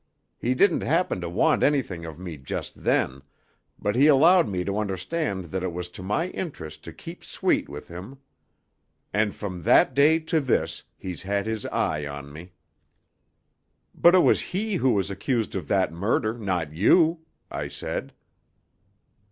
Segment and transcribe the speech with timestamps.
[0.39, 3.21] He didn't happen to want anything of me just then,
[3.77, 7.69] but he allowed me to understand that it was to my interest to keep sweet
[7.69, 8.17] with him.
[9.13, 12.53] And from that day to this he's had his eye on me."
[13.93, 17.19] "But it was he who was accused of that murder, not you,"
[17.51, 18.11] I said.